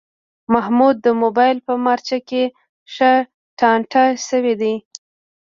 محمود 0.53 0.95
د 1.05 1.07
مبایل 1.21 1.57
په 1.67 1.73
مارچه 1.85 2.17
کې 2.29 2.43
ښه 2.93 3.11
ټانټه 3.59 4.03
شوی 4.27 4.53
دی. 4.61 4.75